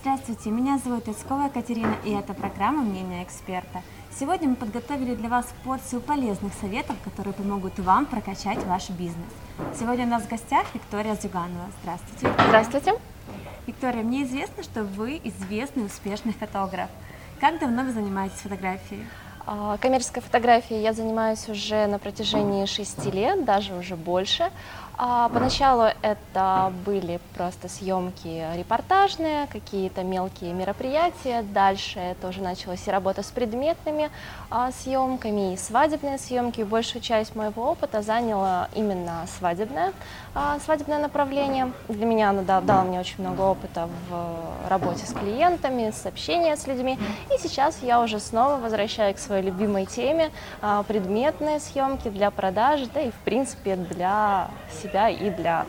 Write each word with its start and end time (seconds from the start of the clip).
Здравствуйте, 0.00 0.50
меня 0.50 0.78
зовут 0.78 1.08
Яцкова 1.08 1.44
Екатерина, 1.44 1.94
и 2.04 2.10
это 2.10 2.32
программа 2.32 2.82
«Мнение 2.82 3.22
эксперта». 3.22 3.82
Сегодня 4.18 4.48
мы 4.48 4.56
подготовили 4.56 5.14
для 5.14 5.28
вас 5.28 5.46
порцию 5.62 6.00
полезных 6.00 6.54
советов, 6.54 6.96
которые 7.04 7.34
помогут 7.34 7.78
вам 7.78 8.06
прокачать 8.06 8.64
ваш 8.64 8.88
бизнес. 8.90 9.28
Сегодня 9.78 10.06
у 10.06 10.08
нас 10.08 10.22
в 10.22 10.28
гостях 10.28 10.66
Виктория 10.74 11.14
Зюганова. 11.16 11.66
Здравствуйте. 11.82 12.26
Виктория. 12.28 12.48
Здравствуйте. 12.48 12.94
Виктория, 13.66 14.02
мне 14.02 14.24
известно, 14.24 14.62
что 14.62 14.84
вы 14.84 15.20
известный 15.22 15.84
успешный 15.84 16.32
фотограф. 16.32 16.88
Как 17.38 17.58
давно 17.60 17.82
вы 17.82 17.92
занимаетесь 17.92 18.38
фотографией? 18.38 19.04
А, 19.46 19.76
коммерческой 19.78 20.22
фотографией 20.22 20.80
я 20.80 20.92
занимаюсь 20.92 21.48
уже 21.48 21.86
на 21.86 21.98
протяжении 21.98 22.64
шести 22.66 23.10
лет, 23.10 23.44
даже 23.44 23.74
уже 23.74 23.96
больше. 23.96 24.50
А 25.02 25.30
поначалу 25.30 25.84
это 26.02 26.70
были 26.84 27.20
просто 27.34 27.70
съемки 27.70 28.44
репортажные, 28.54 29.46
какие-то 29.46 30.02
мелкие 30.02 30.52
мероприятия. 30.52 31.40
Дальше 31.40 31.98
это 31.98 32.28
уже 32.28 32.42
началась 32.42 32.86
и 32.86 32.90
работа 32.90 33.22
с 33.22 33.30
предметными 33.30 34.10
а, 34.50 34.70
съемками, 34.72 35.54
и 35.54 35.56
свадебные 35.56 36.18
съемки. 36.18 36.60
большую 36.60 37.00
часть 37.00 37.34
моего 37.34 37.70
опыта 37.70 38.02
заняло 38.02 38.68
именно 38.74 39.24
свадебное, 39.38 39.94
а, 40.34 40.58
свадебное 40.58 40.98
направление. 40.98 41.72
Для 41.88 42.04
меня 42.04 42.28
оно 42.28 42.42
дало, 42.42 42.60
дало 42.60 42.82
мне 42.82 43.00
очень 43.00 43.24
много 43.24 43.40
опыта 43.40 43.88
в 44.10 44.68
работе 44.68 45.06
с 45.06 45.14
клиентами, 45.14 45.92
с 45.92 46.04
общением 46.04 46.58
с 46.58 46.66
людьми. 46.66 46.98
И 47.34 47.38
сейчас 47.38 47.78
я 47.82 48.02
уже 48.02 48.20
снова 48.20 48.58
возвращаюсь 48.58 49.16
к 49.16 49.18
своей 49.18 49.44
любимой 49.44 49.86
теме 49.86 50.30
а, 50.60 50.82
предметные 50.82 51.58
съемки 51.58 52.10
для 52.10 52.30
продажи, 52.30 52.86
да 52.92 53.00
и 53.00 53.10
в 53.10 53.18
принципе 53.24 53.76
для 53.76 54.50
себя 54.82 54.89
себя 54.90 55.08
и 55.08 55.30
для 55.30 55.66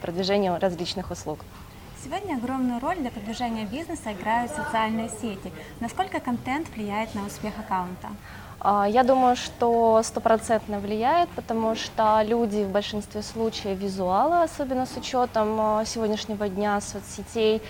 продвижения 0.00 0.56
различных 0.56 1.10
услуг. 1.10 1.40
Сегодня 2.02 2.34
огромную 2.34 2.80
роль 2.80 2.96
для 2.96 3.10
продвижения 3.10 3.64
бизнеса 3.64 4.12
играют 4.12 4.50
социальные 4.50 5.08
сети. 5.08 5.52
Насколько 5.80 6.18
контент 6.18 6.68
влияет 6.74 7.14
на 7.14 7.24
успех 7.26 7.54
аккаунта? 7.58 8.08
А, 8.58 8.86
я 8.88 9.04
думаю, 9.04 9.36
что 9.36 10.00
стопроцентно 10.02 10.80
влияет, 10.80 11.28
потому 11.30 11.76
что 11.76 12.20
люди 12.24 12.64
в 12.64 12.70
большинстве 12.70 13.22
случаев 13.22 13.78
визуалы, 13.78 14.42
особенно 14.42 14.86
с 14.86 14.96
учетом 14.96 15.60
а, 15.60 15.84
сегодняшнего 15.84 16.48
дня 16.48 16.80
соцсетей, 16.80 17.62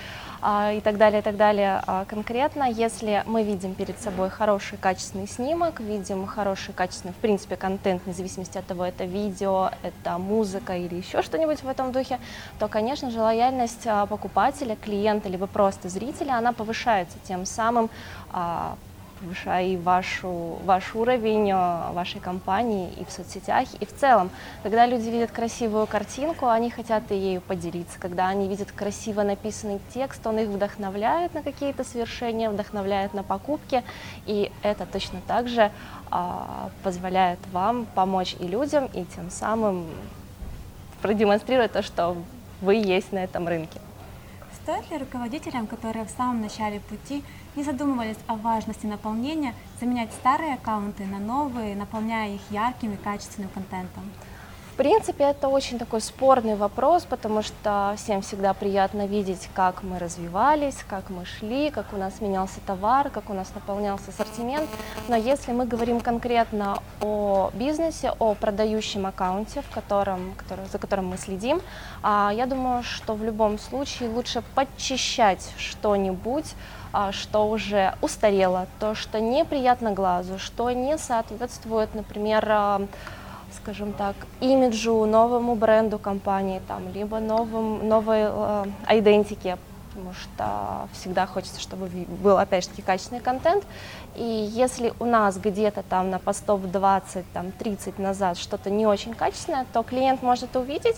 и 0.45 0.81
так 0.81 0.97
далее, 0.97 1.21
и 1.21 1.23
так 1.23 1.37
далее. 1.37 1.83
А, 1.87 2.05
конкретно, 2.05 2.65
если 2.65 3.23
мы 3.27 3.45
видим 3.45 3.75
перед 3.75 4.01
собой 4.01 4.29
хороший 4.29 4.77
качественный 4.77 5.29
снимок, 5.29 5.79
видим 5.79 6.27
хороший 6.27 6.75
качественный, 6.75 7.15
в 7.15 7.19
принципе, 7.19 7.57
контент, 7.57 8.03
вне 8.05 8.13
зависимости 8.13 8.59
от 8.59 8.67
того, 8.67 8.85
это 8.85 9.05
видео, 9.05 9.71
это 9.83 10.19
музыка 10.19 10.77
или 10.77 10.97
еще 10.97 11.23
что-нибудь 11.23 11.63
в 11.63 11.69
этом 11.69 11.93
духе, 11.93 12.19
то, 12.59 12.67
конечно 12.67 13.11
же, 13.11 13.21
лояльность 13.21 13.87
а, 13.87 14.07
покупателя, 14.07 14.75
клиента, 14.75 15.29
либо 15.29 15.47
просто 15.47 15.89
зрителя, 15.89 16.33
она 16.33 16.53
повышается, 16.53 17.19
тем 17.23 17.47
самым 17.47 17.89
повышая 19.23 19.67
и 19.67 19.77
вашу, 19.77 20.59
ваш 20.65 20.95
уровень 20.95 21.51
э, 21.51 21.93
вашей 21.93 22.21
компании 22.21 22.93
и 22.99 23.05
в 23.05 23.11
соцсетях, 23.11 23.69
и 23.81 23.87
в 23.87 23.95
целом. 23.95 24.31
Когда 24.63 24.87
люди 24.87 25.09
видят 25.09 25.31
красивую 25.31 25.87
картинку, 25.87 26.49
они 26.49 26.71
хотят 26.71 27.11
ею 27.11 27.41
поделиться. 27.41 27.99
Когда 27.99 28.29
они 28.29 28.49
видят 28.49 28.73
красиво 28.73 29.23
написанный 29.23 29.81
текст, 29.95 30.27
он 30.27 30.39
их 30.39 30.49
вдохновляет 30.49 31.35
на 31.35 31.43
какие-то 31.43 31.85
свершения, 31.85 32.51
вдохновляет 32.51 33.15
на 33.15 33.23
покупки, 33.23 33.83
и 34.27 34.51
это 34.63 34.87
точно 34.87 35.21
так 35.27 35.49
же 35.49 35.71
а, 36.11 36.71
позволяет 36.83 37.39
вам 37.53 37.87
помочь 37.95 38.37
и 38.41 38.47
людям, 38.47 38.87
и 38.87 39.05
тем 39.05 39.31
самым 39.31 39.87
продемонстрировать 41.01 41.73
то, 41.73 41.83
что 41.83 42.17
вы 42.61 42.75
есть 42.77 43.13
на 43.13 43.19
этом 43.19 43.49
рынке. 43.49 43.81
Стоит 44.63 44.89
ли 44.93 44.99
руководителям, 44.99 45.67
которые 45.67 46.05
в 46.05 46.11
самом 46.11 46.41
начале 46.41 46.79
пути 46.79 47.25
не 47.57 47.65
задумывались 47.65 48.19
о 48.29 48.37
важности 48.37 48.87
наполнения, 48.87 49.55
заменять 49.81 50.13
старые 50.13 50.55
аккаунты 50.55 51.05
на 51.05 51.19
новые, 51.19 51.75
наполняя 51.75 52.37
их 52.37 52.41
ярким 52.49 52.93
и 52.93 52.97
качественным 52.97 53.51
контентом? 53.51 54.05
В 54.73 54.75
принципе, 54.75 55.25
это 55.25 55.49
очень 55.49 55.79
такой 55.79 56.01
спорный 56.01 56.57
вопрос, 56.57 57.05
потому 57.05 57.43
что 57.43 57.95
всем 57.99 58.23
всегда 58.23 58.55
приятно 58.55 59.07
видеть, 59.07 59.51
как 59.53 59.83
мы 59.83 59.99
развивались, 59.99 60.79
как 60.89 61.11
мы 61.11 61.27
шли, 61.27 61.71
как 61.71 61.93
у 61.93 61.99
нас 61.99 62.23
менялся 62.23 62.59
товар, 62.67 63.11
как 63.11 63.29
у 63.29 63.35
нас 63.35 63.53
наполнялся 63.55 64.11
ассортимент. 64.11 64.71
Но 65.09 65.17
если 65.17 65.53
мы 65.53 65.67
говорим 65.67 66.01
конкретно 66.01 66.79
о 67.03 67.51
бизнесе, 67.53 68.15
о 68.19 68.33
продающем 68.35 69.05
аккаунте, 69.05 69.61
в 69.61 69.75
котором, 69.75 70.33
который, 70.39 70.65
за 70.73 70.79
которым 70.79 71.09
мы 71.09 71.19
следим, 71.19 71.61
а, 72.03 72.33
я 72.35 72.47
думаю, 72.47 72.83
что 72.83 73.13
в 73.13 73.23
любом 73.23 73.59
случае 73.59 74.09
лучше 74.09 74.43
подчищать 74.55 75.53
что-нибудь, 75.59 76.55
а, 76.95 77.13
что 77.13 77.47
уже 77.47 77.95
устарело, 78.01 78.67
то, 78.81 78.95
что 78.95 79.21
неприятно 79.21 79.93
глазу, 79.93 80.39
что 80.39 80.71
не 80.71 80.97
соответствует, 80.97 81.95
например, 81.95 82.47
а, 82.49 82.83
скажем 83.57 83.93
так, 83.93 84.15
имиджу, 84.41 85.05
новому 85.05 85.55
бренду 85.55 85.99
компании, 85.99 86.61
там, 86.69 86.93
либо 86.93 87.19
новым, 87.21 87.87
новой 87.89 88.23
э, 88.23 88.65
потому 89.93 90.15
что 90.15 90.89
всегда 90.93 91.27
хочется, 91.27 91.61
чтобы 91.61 91.87
был, 92.23 92.39
опять 92.39 92.65
же 92.65 92.71
таки, 92.71 92.83
качественный 92.83 93.21
контент. 93.21 93.65
И 94.17 94.23
если 94.23 94.93
у 94.99 95.05
нас 95.05 95.37
где-то 95.37 95.83
там 95.83 96.11
на 96.11 96.19
постов 96.19 96.63
20, 96.63 97.25
там, 97.33 97.53
30 97.53 97.99
назад 97.99 98.39
что-то 98.39 98.71
не 98.71 98.87
очень 98.87 99.15
качественное, 99.15 99.67
то 99.73 99.83
клиент 99.83 100.23
может 100.23 100.57
увидеть, 100.57 100.97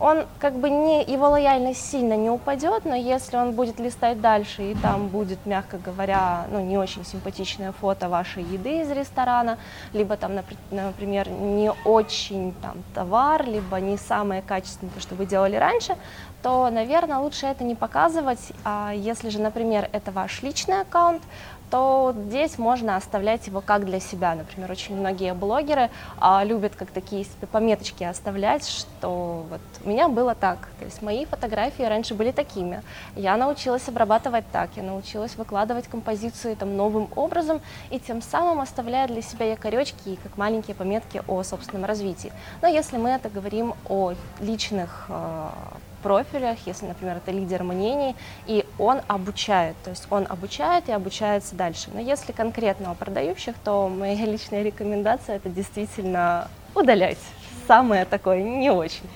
он 0.00 0.26
как 0.38 0.54
бы 0.54 0.70
не, 0.70 1.02
его 1.04 1.28
лояльность 1.30 1.90
сильно 1.90 2.14
не 2.14 2.30
упадет, 2.30 2.84
но 2.84 2.94
если 2.94 3.36
он 3.36 3.52
будет 3.52 3.80
листать 3.80 4.20
дальше, 4.20 4.70
и 4.70 4.74
там 4.74 5.08
будет, 5.08 5.44
мягко 5.44 5.78
говоря, 5.78 6.46
ну, 6.50 6.60
не 6.60 6.78
очень 6.78 7.04
симпатичное 7.04 7.72
фото 7.72 8.08
вашей 8.08 8.42
еды 8.42 8.80
из 8.80 8.90
ресторана, 8.90 9.58
либо 9.92 10.16
там, 10.16 10.32
например, 10.70 11.28
не 11.28 11.72
очень 11.84 12.54
там 12.62 12.76
товар, 12.94 13.44
либо 13.46 13.80
не 13.80 13.96
самое 13.96 14.42
качественное, 14.42 14.92
то, 14.92 15.00
что 15.00 15.14
вы 15.14 15.26
делали 15.26 15.56
раньше, 15.56 15.96
то, 16.42 16.70
наверное, 16.70 17.18
лучше 17.18 17.46
это 17.46 17.64
не 17.64 17.74
показывать. 17.74 18.52
А 18.64 18.92
если 18.94 19.28
же, 19.28 19.40
например, 19.40 19.88
это 19.92 20.12
ваш 20.12 20.42
личный 20.42 20.80
аккаунт, 20.80 21.22
то 21.70 22.14
здесь 22.28 22.58
можно 22.58 22.96
оставлять 22.96 23.46
его 23.46 23.60
как 23.60 23.84
для 23.84 24.00
себя. 24.00 24.34
Например, 24.34 24.70
очень 24.70 24.96
многие 24.96 25.34
блогеры 25.34 25.90
а, 26.18 26.44
любят 26.44 26.74
как 26.76 26.90
такие 26.90 27.24
себе 27.24 27.46
пометочки 27.50 28.04
оставлять, 28.04 28.66
что 28.66 29.46
вот 29.50 29.60
у 29.84 29.88
меня 29.88 30.08
было 30.08 30.34
так. 30.34 30.68
То 30.78 30.84
есть 30.84 31.02
мои 31.02 31.24
фотографии 31.24 31.82
раньше 31.82 32.14
были 32.14 32.30
такими. 32.30 32.82
Я 33.16 33.36
научилась 33.36 33.88
обрабатывать 33.88 34.44
так, 34.52 34.70
я 34.76 34.82
научилась 34.82 35.36
выкладывать 35.36 35.88
композиции 35.88 36.54
там 36.54 36.76
новым 36.76 37.08
образом 37.16 37.60
и 37.90 37.98
тем 37.98 38.22
самым 38.22 38.60
оставляя 38.60 39.06
для 39.06 39.22
себя 39.22 39.46
якоречки 39.50 40.08
и 40.10 40.16
как 40.16 40.36
маленькие 40.36 40.74
пометки 40.74 41.22
о 41.26 41.42
собственном 41.42 41.84
развитии. 41.84 42.32
Но 42.62 42.68
если 42.68 42.96
мы 42.96 43.10
это 43.10 43.28
говорим 43.28 43.74
о 43.88 44.14
личных 44.40 45.06
э, 45.08 45.48
профилях, 46.02 46.58
если, 46.66 46.86
например, 46.86 47.16
это 47.16 47.30
лидер 47.30 47.62
мнений, 47.64 48.16
и 48.46 48.64
он 48.78 49.00
обучает, 49.06 49.76
то 49.84 49.90
есть 49.90 50.06
он 50.10 50.26
обучает 50.28 50.88
и 50.88 50.92
обучается 50.92 51.54
дальше. 51.54 51.90
Но 51.92 52.00
если 52.00 52.32
конкретно 52.32 52.90
о 52.90 52.94
продающих, 52.94 53.56
то 53.64 53.88
моя 53.88 54.24
личная 54.26 54.62
рекомендация 54.62 55.36
это 55.36 55.48
действительно 55.48 56.48
удалять. 56.74 57.18
Самое 57.66 58.04
такое 58.04 58.42
не 58.42 58.70
очень. 58.70 59.08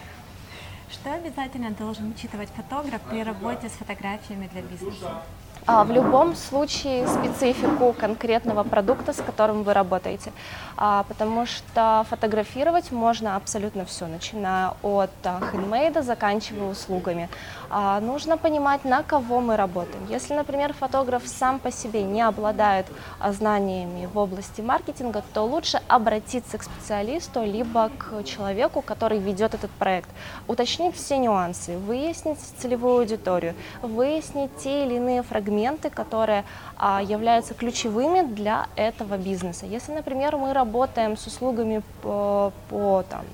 Что 0.91 1.15
обязательно 1.15 1.71
должен 1.71 2.10
учитывать 2.10 2.50
фотограф 2.54 3.00
при 3.03 3.22
работе 3.22 3.69
с 3.69 3.72
фотографиями 3.72 4.48
для 4.53 4.62
бизнеса? 4.62 5.22
А, 5.65 5.84
в 5.84 5.93
любом 5.93 6.34
случае 6.34 7.06
специфику 7.06 7.93
конкретного 7.93 8.65
продукта, 8.65 9.12
с 9.12 9.21
которым 9.21 9.62
вы 9.62 9.73
работаете, 9.73 10.33
а, 10.77 11.05
потому 11.05 11.47
что 11.47 12.05
фотографировать 12.11 12.91
можно 12.91 13.37
абсолютно 13.37 13.84
все, 13.84 14.06
начиная 14.06 14.72
от 14.83 15.11
хендмейда, 15.22 16.03
заканчивая 16.03 16.71
услугами. 16.71 17.28
А, 17.75 18.00
нужно 18.00 18.37
понимать, 18.37 18.84
на 18.84 19.03
кого 19.03 19.41
мы 19.41 19.56
работаем. 19.56 20.07
Если, 20.10 20.34
например, 20.34 20.74
фотограф 20.74 21.22
сам 21.27 21.59
по 21.59 21.72
себе 21.72 22.03
не 22.03 22.21
обладает 22.21 22.84
знаниями 23.30 24.04
в 24.13 24.19
области 24.19 24.60
маркетинга, 24.60 25.24
то 25.33 25.47
лучше 25.47 25.80
обратиться 25.89 26.59
к 26.59 26.63
специалисту, 26.65 27.42
либо 27.42 27.91
к 27.97 28.24
человеку, 28.24 28.83
который 28.83 29.19
ведет 29.19 29.54
этот 29.54 29.71
проект, 29.71 30.10
уточнить 30.48 30.95
все 30.95 31.16
нюансы, 31.16 31.78
выяснить 31.78 32.39
целевую 32.59 32.98
аудиторию, 32.98 33.54
выяснить 33.80 34.54
те 34.59 34.84
или 34.84 34.97
иные 34.97 35.22
фрагменты 35.22 35.89
которые 35.89 36.45
а, 36.77 37.03
являются 37.03 37.54
ключевыми 37.54 38.21
для 38.21 38.66
этого 38.77 39.16
бизнеса. 39.16 39.65
Если, 39.65 39.92
например, 39.92 40.36
мы 40.36 40.53
работаем 40.53 41.16
с 41.16 41.27
услугами 41.27 41.83
по, 42.03 42.53
по 42.69 43.04
там, 43.09 43.24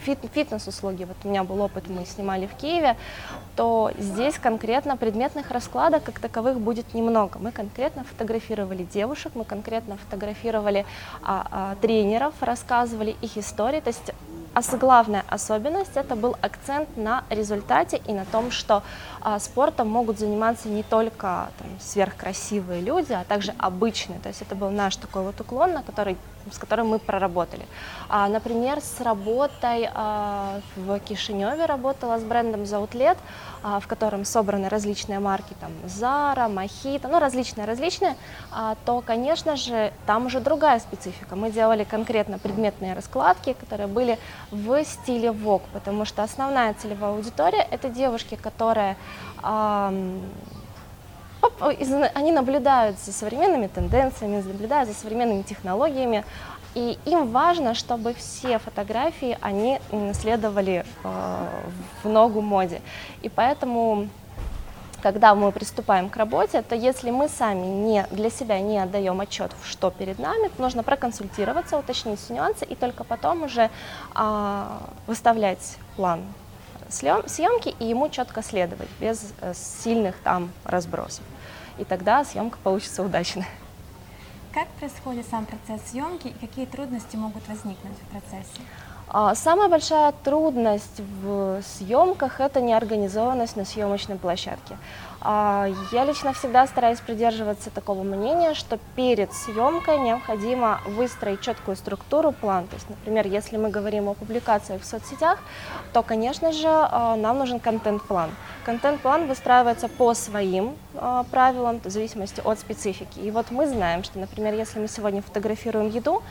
фит, 0.00 0.18
фитнес-услуги, 0.32 1.04
вот 1.04 1.16
у 1.24 1.28
меня 1.28 1.44
был 1.44 1.60
опыт, 1.60 1.88
мы 1.88 2.04
снимали 2.04 2.46
в 2.46 2.54
Киеве, 2.54 2.96
то 3.56 3.90
здесь 3.98 4.38
конкретно 4.38 4.96
предметных 4.96 5.50
раскладок 5.50 6.04
как 6.04 6.20
таковых 6.20 6.60
будет 6.60 6.94
немного. 6.94 7.38
Мы 7.38 7.52
конкретно 7.52 8.04
фотографировали 8.04 8.84
девушек, 8.84 9.32
мы 9.34 9.44
конкретно 9.44 9.96
фотографировали 9.96 10.86
а, 11.22 11.46
а, 11.50 11.76
тренеров, 11.80 12.34
рассказывали 12.40 13.16
их 13.22 13.36
истории, 13.36 13.80
то 13.80 13.88
есть 13.88 14.12
главная 14.78 15.24
особенность 15.28 15.96
это 15.96 16.16
был 16.16 16.36
акцент 16.40 16.96
на 16.96 17.24
результате 17.30 18.00
и 18.06 18.12
на 18.12 18.24
том, 18.24 18.50
что 18.50 18.82
а, 19.20 19.38
спортом 19.38 19.88
могут 19.88 20.18
заниматься 20.18 20.68
не 20.68 20.82
только 20.82 21.50
там, 21.58 21.68
сверхкрасивые 21.80 22.80
люди, 22.80 23.12
а 23.12 23.24
также 23.24 23.54
обычные. 23.58 24.18
То 24.20 24.28
есть 24.28 24.42
это 24.42 24.54
был 24.54 24.70
наш 24.70 24.96
такой 24.96 25.22
вот 25.22 25.40
уклон, 25.40 25.72
на 25.72 25.82
который 25.82 26.16
с 26.52 26.58
которым 26.58 26.88
мы 26.88 26.98
проработали. 26.98 27.66
А, 28.08 28.28
например, 28.28 28.80
с 28.80 29.00
работой 29.00 29.88
а, 29.92 30.60
в 30.76 30.98
Кишиневе 31.00 31.66
работала 31.66 32.18
с 32.18 32.22
брендом 32.22 32.62
Zautlет, 32.62 33.18
а, 33.62 33.80
в 33.80 33.86
котором 33.86 34.24
собраны 34.24 34.68
различные 34.68 35.18
марки, 35.18 35.54
там 35.60 35.72
Zara, 35.84 36.48
Mojito, 36.48 37.08
ну 37.08 37.18
различные-различные, 37.18 38.16
а, 38.50 38.76
то, 38.84 39.00
конечно 39.00 39.56
же, 39.56 39.92
там 40.06 40.26
уже 40.26 40.40
другая 40.40 40.78
специфика. 40.78 41.36
Мы 41.36 41.50
делали 41.50 41.84
конкретно 41.84 42.38
предметные 42.38 42.94
раскладки, 42.94 43.54
которые 43.54 43.86
были 43.88 44.18
в 44.50 44.84
стиле 44.84 45.28
Vogue, 45.28 45.62
потому 45.72 46.04
что 46.04 46.22
основная 46.22 46.74
целевая 46.74 47.12
аудитория– 47.12 47.66
это 47.70 47.88
девушки, 47.88 48.36
которые 48.36 48.96
они 51.60 52.32
наблюдают 52.32 52.98
за 52.98 53.12
современными 53.12 53.68
тенденциями, 53.68 54.42
наблюдают 54.42 54.88
за 54.88 54.94
современными 54.94 55.42
технологиями, 55.42 56.24
и 56.74 56.98
им 57.06 57.28
важно, 57.28 57.74
чтобы 57.74 58.14
все 58.14 58.58
фотографии, 58.58 59.38
они 59.40 59.80
следовали 60.12 60.84
э, 61.02 61.46
в 62.02 62.08
ногу 62.08 62.40
моде. 62.40 62.80
И 63.22 63.28
поэтому, 63.28 64.08
когда 65.02 65.34
мы 65.34 65.52
приступаем 65.52 66.08
к 66.08 66.16
работе, 66.16 66.62
то 66.62 66.74
если 66.74 67.10
мы 67.10 67.28
сами 67.28 67.66
не, 67.66 68.06
для 68.10 68.30
себя 68.30 68.60
не 68.60 68.78
отдаем 68.78 69.20
отчет, 69.20 69.52
что 69.64 69.90
перед 69.90 70.18
нами, 70.18 70.48
то 70.48 70.62
нужно 70.62 70.82
проконсультироваться, 70.82 71.78
уточнить 71.78 72.20
все 72.20 72.34
нюансы, 72.34 72.64
и 72.64 72.74
только 72.74 73.04
потом 73.04 73.42
уже 73.42 73.70
э, 74.14 74.64
выставлять 75.06 75.76
план 75.96 76.22
съемки 76.90 77.74
и 77.78 77.84
ему 77.84 78.08
четко 78.08 78.42
следовать, 78.42 78.88
без 79.00 79.32
э, 79.40 79.52
сильных 79.54 80.16
там 80.18 80.50
разбросов. 80.64 81.24
И 81.78 81.84
тогда 81.84 82.24
съемка 82.24 82.58
получится 82.62 83.02
удачной. 83.02 83.46
Как 84.52 84.68
происходит 84.68 85.26
сам 85.30 85.46
процесс 85.46 85.90
съемки 85.90 86.28
и 86.28 86.32
какие 86.32 86.66
трудности 86.66 87.16
могут 87.16 87.46
возникнуть 87.46 87.96
в 87.98 88.10
процессе? 88.10 88.62
А, 89.10 89.34
самая 89.34 89.68
большая 89.68 90.12
трудность 90.22 91.00
в 91.22 91.62
съемках– 91.62 92.40
это 92.40 92.60
неорганизованность 92.60 93.56
на 93.56 93.64
съемочной 93.64 94.16
площадке. 94.16 94.76
А, 95.20 95.66
я 95.92 96.04
лично 96.04 96.32
всегда 96.32 96.66
стараюсь 96.66 97.00
придерживаться 97.00 97.70
такого 97.70 98.02
мнения, 98.02 98.54
что 98.54 98.78
перед 98.94 99.32
съемкой 99.32 99.98
необходимо 99.98 100.80
выстроить 100.86 101.40
четкую 101.40 101.76
структуру, 101.76 102.32
план. 102.32 102.66
То 102.68 102.76
есть, 102.76 102.88
например, 102.88 103.26
если 103.26 103.56
мы 103.56 103.70
говорим 103.70 104.08
о 104.08 104.14
публикациях 104.14 104.82
в 104.82 104.84
соцсетях, 104.84 105.38
то, 105.92 106.02
конечно 106.02 106.52
же, 106.52 106.68
а, 106.68 107.16
нам 107.16 107.38
нужен 107.38 107.58
контент-план. 107.58 108.30
Контент-план 108.64 109.26
выстраивается 109.26 109.88
по 109.88 110.12
своим 110.12 110.76
э, 110.92 111.24
правилам, 111.30 111.80
в 111.82 111.88
зависимости 111.88 112.42
от 112.44 112.58
специфики. 112.58 113.18
И 113.18 113.30
вот 113.30 113.50
мы 113.50 113.66
знаем, 113.66 114.04
что, 114.04 114.18
например, 114.18 114.52
если 114.52 114.78
мы 114.78 114.88
сегодня 114.88 115.22
фотографируем 115.22 115.88
еду, 115.88 116.22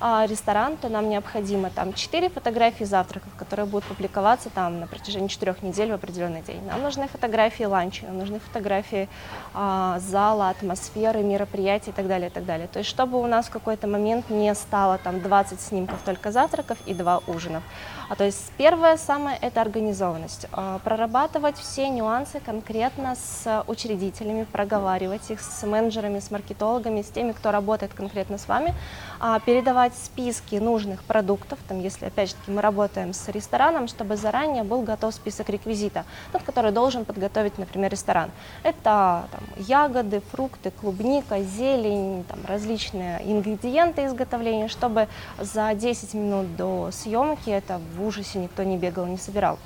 ресторан, 0.00 0.76
то 0.76 0.88
нам 0.88 1.08
необходимо 1.08 1.70
там 1.70 1.92
4 1.94 2.28
фотографии 2.28 2.84
завтраков, 2.84 3.30
которые 3.38 3.66
будут 3.66 3.84
публиковаться 3.84 4.50
там 4.50 4.80
на 4.80 4.86
протяжении 4.86 5.28
4 5.28 5.56
недель 5.62 5.90
в 5.90 5.94
определенный 5.94 6.42
день. 6.42 6.62
Нам 6.66 6.82
нужны 6.82 7.08
фотографии 7.08 7.64
ланча, 7.64 8.04
нам 8.06 8.18
нужны 8.18 8.35
фотографии 8.38 9.08
э, 9.54 9.98
зала, 9.98 10.50
атмосферы, 10.50 11.22
мероприятий 11.22 11.90
и 11.90 11.92
так 11.92 12.06
далее, 12.08 12.28
и 12.28 12.32
так 12.32 12.44
далее. 12.44 12.68
То 12.68 12.78
есть, 12.80 12.90
чтобы 12.90 13.20
у 13.20 13.26
нас 13.26 13.46
в 13.46 13.50
какой-то 13.50 13.86
момент 13.86 14.30
не 14.30 14.54
стало 14.54 14.98
там 14.98 15.20
20 15.20 15.60
снимков 15.60 16.00
только 16.04 16.32
завтраков 16.32 16.78
и 16.86 16.94
2 16.94 17.22
ужинов. 17.26 17.62
А 18.08 18.14
то 18.14 18.24
есть 18.24 18.52
первое 18.56 18.96
самое 18.96 19.36
это 19.40 19.60
организованность. 19.60 20.46
Э, 20.52 20.78
прорабатывать 20.84 21.56
все 21.56 21.88
нюансы 21.88 22.40
конкретно 22.40 23.14
с 23.16 23.64
учредителями, 23.66 24.44
проговаривать 24.44 25.30
их 25.30 25.40
с 25.40 25.66
менеджерами, 25.66 26.20
с 26.20 26.30
маркетологами, 26.30 27.02
с 27.02 27.08
теми, 27.08 27.32
кто 27.32 27.50
работает 27.50 27.94
конкретно 27.94 28.38
с 28.38 28.48
вами, 28.48 28.74
а, 29.18 29.40
передавать 29.40 29.94
списки 29.96 30.56
нужных 30.56 31.02
продуктов, 31.02 31.58
там, 31.68 31.80
если, 31.80 32.06
опять 32.06 32.30
же 32.30 32.34
таки, 32.36 32.50
мы 32.50 32.60
работаем 32.60 33.12
с 33.12 33.28
рестораном, 33.28 33.88
чтобы 33.88 34.16
заранее 34.16 34.62
был 34.62 34.82
готов 34.82 35.14
список 35.14 35.48
реквизита, 35.48 36.04
тот, 36.32 36.42
который 36.42 36.72
должен 36.72 37.04
подготовить, 37.04 37.58
например, 37.58 37.90
ресторан. 37.90 38.25
Это 38.62 39.28
там, 39.30 39.40
ягоды, 39.56 40.20
фрукты, 40.32 40.70
клубника, 40.70 41.42
зелень, 41.42 42.24
там, 42.24 42.40
различные 42.46 43.20
ингредиенты 43.24 44.06
изготовления, 44.06 44.68
чтобы 44.68 45.08
за 45.38 45.74
10 45.74 46.14
минут 46.14 46.56
до 46.56 46.90
съемки 46.92 47.50
это 47.50 47.80
в 47.96 48.06
ужасе 48.06 48.38
никто 48.38 48.62
не 48.62 48.76
бегал, 48.76 49.06
не 49.06 49.18
собирал. 49.18 49.58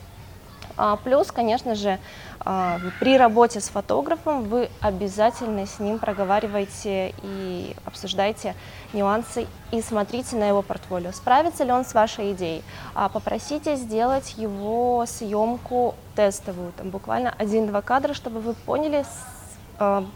А, 0.82 0.96
плюс, 0.96 1.30
конечно 1.30 1.74
же, 1.74 1.98
а, 2.40 2.78
при 3.00 3.18
работе 3.18 3.60
с 3.60 3.68
фотографом 3.68 4.44
вы 4.44 4.70
обязательно 4.80 5.66
с 5.66 5.78
ним 5.78 5.98
проговариваете 5.98 7.12
и 7.22 7.76
обсуждаете 7.84 8.54
нюансы 8.94 9.46
и 9.72 9.82
смотрите 9.82 10.36
на 10.36 10.48
его 10.48 10.62
портфолио. 10.62 11.12
Справится 11.12 11.64
ли 11.64 11.70
он 11.70 11.84
с 11.84 11.92
вашей 11.92 12.32
идеей? 12.32 12.64
А, 12.94 13.10
попросите 13.10 13.76
сделать 13.76 14.36
его 14.38 15.04
съемку 15.06 15.96
тестовую, 16.16 16.72
там 16.72 16.88
буквально 16.88 17.34
один-два 17.36 17.82
кадра, 17.82 18.14
чтобы 18.14 18.40
вы 18.40 18.54
поняли, 18.54 19.04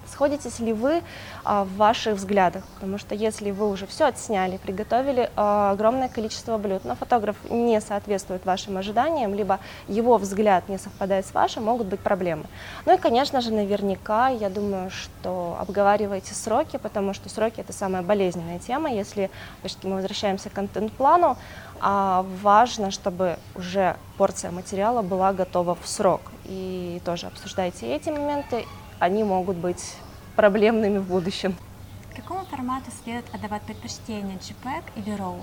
сходитесь 0.07 0.59
ли 0.59 0.73
вы 0.73 1.03
а, 1.45 1.65
в 1.65 1.77
ваших 1.77 2.17
взглядах, 2.17 2.65
потому 2.75 2.99
что 2.99 3.15
если 3.15 3.51
вы 3.51 3.71
уже 3.71 3.87
все 3.87 4.07
отсняли, 4.07 4.59
приготовили 4.59 5.31
а, 5.37 5.73
огромное 5.73 6.09
количество 6.09 6.59
блюд, 6.59 6.85
но 6.85 6.95
фотограф 6.95 7.37
не 7.51 7.81
соответствует 7.81 8.45
вашим 8.45 8.77
ожиданиям, 8.77 9.35
либо 9.35 9.61
его 9.89 10.19
взгляд 10.19 10.69
не 10.69 10.79
совпадает 10.79 11.27
с 11.27 11.33
вашим, 11.33 11.65
могут 11.65 11.87
быть 11.87 12.01
проблемы. 12.01 12.45
Ну 12.87 12.95
и, 12.95 12.99
конечно 12.99 13.41
же, 13.41 13.53
наверняка, 13.53 14.29
я 14.29 14.51
думаю, 14.51 14.91
что 14.91 15.57
обговаривайте 15.59 16.35
сроки, 16.35 16.77
потому 16.77 17.15
что 17.15 17.29
сроки 17.29 17.61
это 17.61 17.73
самая 17.73 18.03
болезненная 18.03 18.59
тема. 18.59 18.91
Если 18.93 19.31
мы 19.83 19.97
возвращаемся 19.97 20.51
к 20.51 20.53
контент-плану, 20.53 21.37
важно, 21.81 22.91
чтобы 22.91 23.37
уже 23.55 23.97
порция 24.17 24.51
материала 24.51 25.03
была 25.03 25.33
готова 25.33 25.75
в 25.75 25.87
срок. 25.89 26.21
И 26.45 27.01
тоже 27.05 27.27
обсуждайте 27.27 27.87
эти 27.87 28.11
моменты 28.11 28.65
они 28.99 29.25
могут 29.25 29.57
быть 29.57 29.97
проблемными 30.37 30.99
в 30.99 31.09
будущем. 31.09 31.57
Какому 32.15 32.45
формату 32.45 32.91
следует 33.03 33.27
отдавать 33.35 33.63
предпочтение, 33.63 34.39
JPEG 34.39 34.83
или 34.97 35.17
RAW? 35.17 35.41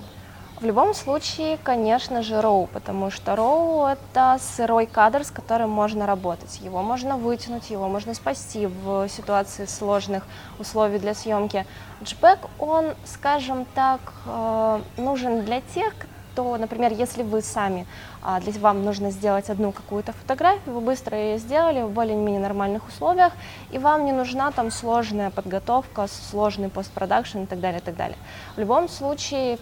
В 0.62 0.65
любом 0.65 0.94
случае, 0.94 1.57
конечно 1.57 2.21
же, 2.21 2.36
RAW, 2.36 2.69
потому 2.71 3.09
что 3.09 3.33
RAW— 3.33 3.92
это 3.94 4.38
сырой 4.39 4.86
кадр, 4.86 5.24
с 5.24 5.31
которым 5.31 5.71
можно 5.71 6.06
работать. 6.06 6.59
Его 6.62 6.83
можно 6.83 7.18
вытянуть, 7.18 7.71
его 7.71 7.88
можно 7.88 8.13
спасти 8.13 8.68
в 8.68 9.09
ситуации 9.09 9.65
сложных 9.65 10.23
условий 10.59 10.99
для 10.99 11.16
съемки. 11.16 11.66
JPEG, 12.02 12.47
он, 12.59 12.94
скажем 13.06 13.66
так, 13.73 13.99
э, 14.28 14.81
нужен 14.97 15.45
для 15.45 15.61
тех, 15.61 15.95
то, 16.35 16.57
например, 16.57 16.92
если 16.94 17.23
вы 17.23 17.42
сами, 17.42 17.85
а, 18.21 18.40
для 18.40 18.52
вам 18.59 18.83
нужно 18.83 19.11
сделать 19.11 19.50
одну 19.50 19.71
какую-то 19.71 20.14
фотографию, 20.14 20.76
вы 20.76 20.81
быстро 20.81 21.18
ее 21.18 21.38
сделали 21.38 21.81
в 21.81 21.90
более-менее 21.90 22.40
нормальных 22.40 22.88
условиях, 22.88 23.33
и 23.71 23.78
вам 23.78 24.06
не 24.06 24.11
нужна 24.11 24.52
там 24.52 24.71
сложная 24.71 25.30
подготовка, 25.30 26.07
сложный 26.07 26.69
постпродакшн 26.69 27.40
и 27.40 27.45
так 27.45 27.59
далее, 27.59 27.80
и 27.80 27.83
так 27.83 27.95
далее. 27.95 28.18
В 28.56 28.59
любом 28.59 28.90
случае, 28.90 29.57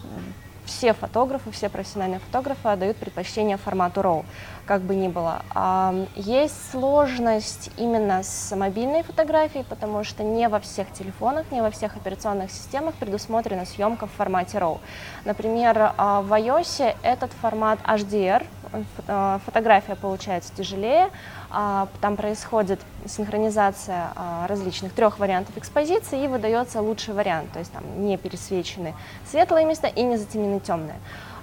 все 0.69 0.93
фотографы, 0.93 1.51
все 1.51 1.67
профессиональные 1.67 2.19
фотографы 2.19 2.69
отдают 2.69 2.97
предпочтение 2.97 3.57
формату 3.57 4.01
RAW, 4.01 4.25
как 4.65 4.81
бы 4.81 4.95
ни 4.95 5.07
было. 5.07 5.41
Есть 6.15 6.71
сложность 6.71 7.71
именно 7.75 8.21
с 8.21 8.55
мобильной 8.55 9.01
фотографией, 9.03 9.65
потому 9.67 10.03
что 10.03 10.23
не 10.23 10.47
во 10.47 10.59
всех 10.59 10.91
телефонах, 10.93 11.51
не 11.51 11.61
во 11.61 11.71
всех 11.71 11.97
операционных 11.97 12.51
системах 12.51 12.93
предусмотрена 12.95 13.65
съемка 13.65 14.05
в 14.05 14.11
формате 14.11 14.59
RAW. 14.59 14.77
Например, 15.25 15.93
а, 15.97 16.21
в 16.21 16.31
iOS 16.31 16.95
этот 17.01 17.31
формат 17.33 17.79
HDR, 17.83 18.43
а, 18.43 18.58
фотография 19.45 19.95
получается 19.95 20.53
тяжелее, 20.55 21.09
а, 21.49 21.87
там 22.01 22.15
происходит 22.15 22.79
синхронизация 23.05 24.11
а, 24.15 24.47
различных 24.47 24.93
трех 24.93 25.19
вариантов 25.19 25.57
экспозиции 25.57 26.23
и 26.23 26.27
выдается 26.27 26.81
лучший 26.81 27.13
вариант, 27.13 27.51
то 27.51 27.59
есть 27.59 27.71
там 27.71 27.83
не 28.05 28.17
пересвечены 28.17 28.93
светлые 29.29 29.65
места 29.65 29.87
и 29.87 30.01
не 30.03 30.17
затемнены 30.17 30.59
темные. 30.59 30.97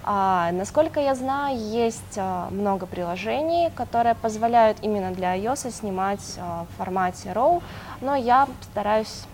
А, 0.09 0.53
насколько 0.53 1.01
я 1.01 1.15
знаю, 1.15 1.59
есть 1.59 2.15
а, 2.15 2.47
много 2.49 2.85
приложений, 2.85 3.71
которые 3.75 4.15
позволяют 4.15 4.77
именно 4.81 5.11
для 5.11 5.35
iOS 5.35 5.69
снимать 5.69 6.37
а, 6.37 6.63
в 6.63 6.77
формате 6.77 7.33
RAW, 7.35 7.61
но 7.99 8.15
я 8.15 8.47
стараюсь 8.71 9.25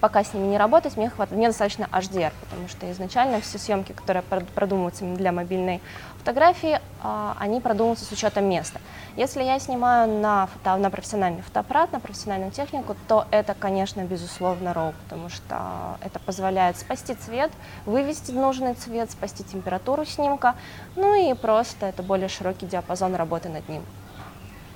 пока 0.00 0.24
с 0.24 0.34
ними 0.34 0.46
не 0.46 0.58
работать, 0.58 0.96
мне, 0.96 1.10
хват... 1.10 1.30
мне 1.30 1.48
достаточно 1.48 1.84
HDR, 1.84 2.32
потому 2.40 2.68
что 2.68 2.90
изначально 2.92 3.40
все 3.40 3.58
съемки, 3.58 3.92
которые 3.92 4.22
продумываются 4.22 5.04
для 5.04 5.32
мобильной 5.32 5.80
фотографии, 6.18 6.80
а, 7.02 7.36
они 7.38 7.60
продумываются 7.60 8.04
с 8.04 8.12
учетом 8.12 8.48
места. 8.48 8.80
Если 9.16 9.42
я 9.42 9.58
снимаю 9.58 10.10
на, 10.20 10.46
фото... 10.46 10.76
на 10.76 10.90
профессиональный 10.90 11.42
фотоаппарат, 11.42 11.92
на 11.92 12.00
профессиональную 12.00 12.50
технику, 12.50 12.96
то 13.06 13.26
это, 13.30 13.54
конечно, 13.54 14.02
безусловно 14.02 14.70
RAW, 14.70 14.94
потому 15.04 15.28
что 15.28 15.98
это 16.04 16.18
позволяет 16.18 16.76
спасти 16.76 17.14
цвет, 17.14 17.52
вывести 17.84 18.32
нужный 18.32 18.74
цвет, 18.74 19.10
спасти 19.10 19.44
температуру 19.44 20.04
снимка, 20.04 20.54
ну 20.96 21.14
и 21.14 21.34
просто 21.34 21.86
это 21.86 22.02
более 22.02 22.28
широкий 22.28 22.66
диапазон 22.66 23.14
работы 23.14 23.48
над 23.48 23.68
ним. 23.68 23.82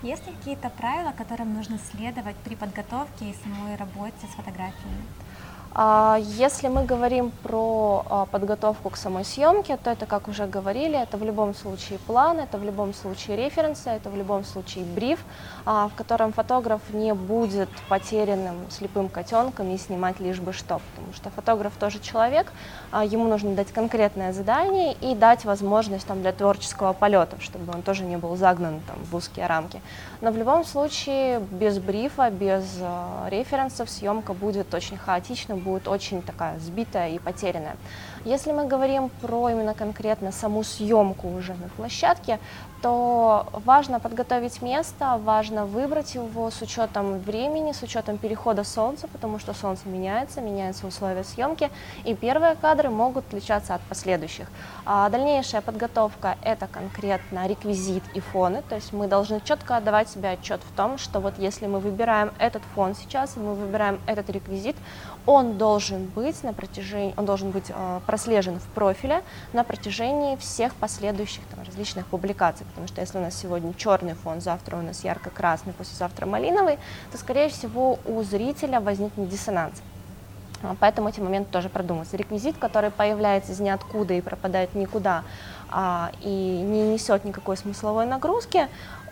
Есть 0.02 0.26
ли 0.26 0.32
какие-то 0.32 0.70
правила, 0.70 1.12
которым 1.12 1.52
нужно 1.52 1.78
следовать 1.78 2.36
при 2.36 2.54
подготовке 2.54 3.30
и 3.30 3.34
самой 3.44 3.76
работе 3.76 4.26
с 4.26 4.34
фотографиями? 4.34 5.04
А, 5.72 6.18
если 6.20 6.66
мы 6.66 6.84
говорим 6.84 7.30
про 7.42 8.04
а, 8.08 8.26
подготовку 8.26 8.90
к 8.90 8.96
самой 8.96 9.24
съемке, 9.24 9.76
то 9.76 9.90
это, 9.90 10.04
как 10.04 10.26
уже 10.26 10.46
говорили, 10.46 11.00
это 11.00 11.16
в 11.16 11.22
любом 11.22 11.54
случае 11.54 12.00
план, 12.00 12.40
это 12.40 12.58
в 12.58 12.64
любом 12.64 12.92
случае 12.92 13.36
референсы, 13.36 13.88
это 13.88 14.10
в 14.10 14.16
любом 14.16 14.44
случае 14.44 14.84
бриф, 14.84 15.20
а, 15.64 15.88
в 15.88 15.94
котором 15.94 16.32
фотограф 16.32 16.80
не 16.92 17.14
будет 17.14 17.68
потерянным 17.88 18.56
слепым 18.70 19.08
котенком 19.08 19.70
и 19.70 19.78
снимать 19.78 20.18
лишь 20.18 20.40
бы 20.40 20.52
что, 20.52 20.80
потому 20.94 21.14
что 21.14 21.30
фотограф 21.30 21.72
тоже 21.78 22.00
человек, 22.00 22.52
ему 22.92 23.28
нужно 23.28 23.54
дать 23.54 23.72
конкретное 23.72 24.32
задание 24.32 24.94
и 24.94 25.14
дать 25.14 25.44
возможность 25.44 26.06
там, 26.06 26.20
для 26.22 26.32
творческого 26.32 26.92
полета, 26.92 27.40
чтобы 27.40 27.72
он 27.72 27.82
тоже 27.82 28.02
не 28.02 28.16
был 28.16 28.34
загнан 28.36 28.80
там, 28.86 28.96
в 29.04 29.14
узкие 29.14 29.46
рамки. 29.46 29.80
Но 30.20 30.32
в 30.32 30.36
любом 30.36 30.64
случае 30.64 31.38
без 31.38 31.78
брифа, 31.78 32.30
без 32.30 32.64
референсов 33.28 33.88
съемка 33.88 34.34
будет 34.34 34.74
очень 34.74 34.96
хаотична, 34.96 35.59
будет 35.60 35.88
очень 35.88 36.22
такая 36.22 36.58
сбитая 36.58 37.10
и 37.10 37.18
потерянная. 37.18 37.76
Если 38.24 38.52
мы 38.52 38.66
говорим 38.66 39.08
про 39.22 39.48
именно 39.48 39.72
конкретно 39.72 40.30
саму 40.30 40.62
съемку 40.62 41.28
уже 41.28 41.54
на 41.54 41.68
площадке, 41.70 42.38
то 42.82 43.46
важно 43.64 44.00
подготовить 44.00 44.62
место, 44.62 45.18
важно 45.22 45.66
выбрать 45.66 46.14
его 46.14 46.50
с 46.50 46.62
учетом 46.62 47.18
времени, 47.18 47.72
с 47.72 47.82
учетом 47.82 48.18
перехода 48.18 48.64
солнца, 48.64 49.06
потому 49.08 49.38
что 49.38 49.54
солнце 49.54 49.88
меняется, 49.88 50.40
меняются 50.40 50.86
условия 50.86 51.24
съемки, 51.24 51.70
и 52.04 52.14
первые 52.14 52.56
кадры 52.56 52.90
могут 52.90 53.26
отличаться 53.26 53.74
от 53.74 53.80
последующих. 53.82 54.48
А 54.86 55.08
дальнейшая 55.08 55.60
подготовка– 55.60 56.36
это 56.42 56.66
конкретно 56.66 57.46
реквизит 57.46 58.02
и 58.14 58.20
фоны, 58.20 58.62
то 58.68 58.76
есть 58.76 58.92
мы 58.92 59.08
должны 59.08 59.40
четко 59.40 59.76
отдавать 59.76 60.08
себе 60.08 60.30
отчет 60.30 60.60
в 60.62 60.76
том, 60.76 60.98
что 60.98 61.20
вот 61.20 61.34
если 61.38 61.66
мы 61.66 61.80
выбираем 61.80 62.32
этот 62.38 62.62
фон 62.74 62.94
сейчас, 62.94 63.36
мы 63.36 63.54
выбираем 63.54 64.00
этот 64.06 64.30
реквизит, 64.30 64.76
он 65.26 65.58
должен 65.58 66.06
быть 66.06 66.42
на 66.42 66.52
протяжении, 66.52 67.14
он 67.16 67.26
должен 67.26 67.50
быть 67.50 67.66
э, 67.68 68.00
прослежен 68.10 68.58
в 68.58 68.64
профиле 68.74 69.22
на 69.52 69.62
протяжении 69.62 70.34
всех 70.34 70.74
последующих 70.74 71.44
там, 71.54 71.64
различных 71.64 72.06
публикаций 72.06 72.66
потому 72.66 72.88
что 72.88 73.00
если 73.00 73.18
у 73.18 73.20
нас 73.20 73.36
сегодня 73.36 73.72
черный 73.74 74.14
фон, 74.14 74.40
завтра 74.40 74.76
у 74.76 74.82
нас 74.82 75.04
ярко-красный, 75.04 75.72
послезавтра 75.72 76.26
малиновый, 76.26 76.80
то, 77.12 77.18
скорее 77.18 77.48
всего, 77.50 78.00
у 78.04 78.20
зрителя 78.24 78.80
возникнет 78.80 79.28
диссонанс. 79.28 79.80
А, 80.62 80.74
поэтому 80.80 81.08
эти 81.08 81.20
моменты 81.20 81.52
тоже 81.52 81.68
продумываются. 81.68 82.16
Реквизит, 82.16 82.58
который 82.58 82.90
появляется 82.90 83.52
из 83.52 83.60
ниоткуда 83.60 84.14
и 84.14 84.20
пропадает 84.20 84.74
никуда, 84.74 85.22
а, 85.70 86.10
и 86.20 86.28
не 86.28 86.82
несет 86.82 87.24
никакой 87.24 87.56
смысловой 87.56 88.06
нагрузки, 88.06 88.66